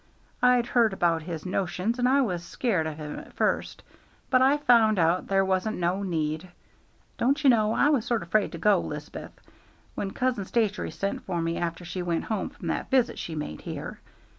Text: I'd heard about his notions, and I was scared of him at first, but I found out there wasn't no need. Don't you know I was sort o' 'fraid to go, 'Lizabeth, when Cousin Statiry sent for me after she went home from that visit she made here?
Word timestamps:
I'd 0.41 0.65
heard 0.65 0.93
about 0.93 1.21
his 1.21 1.45
notions, 1.45 1.99
and 1.99 2.09
I 2.09 2.21
was 2.21 2.41
scared 2.43 2.87
of 2.87 2.95
him 2.97 3.19
at 3.19 3.33
first, 3.33 3.83
but 4.31 4.41
I 4.41 4.57
found 4.57 4.97
out 4.97 5.27
there 5.27 5.45
wasn't 5.45 5.77
no 5.77 6.01
need. 6.01 6.49
Don't 7.19 7.43
you 7.43 7.51
know 7.51 7.73
I 7.73 7.89
was 7.89 8.03
sort 8.03 8.23
o' 8.23 8.25
'fraid 8.25 8.51
to 8.53 8.57
go, 8.57 8.79
'Lizabeth, 8.81 9.39
when 9.93 10.09
Cousin 10.09 10.45
Statiry 10.45 10.91
sent 10.91 11.21
for 11.21 11.39
me 11.39 11.55
after 11.57 11.85
she 11.85 12.01
went 12.01 12.23
home 12.23 12.49
from 12.49 12.65
that 12.69 12.89
visit 12.89 13.19
she 13.19 13.35
made 13.35 13.61
here? 13.61 13.99